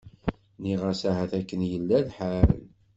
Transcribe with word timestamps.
Nniɣ-as 0.57 1.01
ahat 1.09 1.31
akken 1.39 1.65
i 1.65 1.69
yella 1.71 1.97
lḥal. 2.07 2.49